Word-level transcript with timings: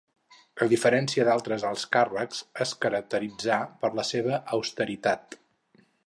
A 0.65 0.67
diferència 0.69 1.25
d'altres 1.27 1.65
alt 1.71 1.83
càrrecs, 1.95 2.41
es 2.65 2.73
caracteritzà 2.85 3.59
per 3.83 3.91
la 3.99 4.07
seva 4.13 4.39
austeritat. 4.59 5.37